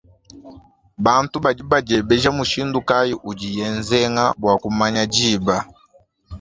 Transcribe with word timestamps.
Bantu 1.05 1.35
badi 1.43 1.63
badiebeja 1.71 2.29
mushindu 2.37 2.77
kay 2.89 3.09
udiye 3.29 3.65
zenga 3.87 4.25
bwa 4.41 4.53
kumanya 4.61 5.03
diba? 5.15 5.57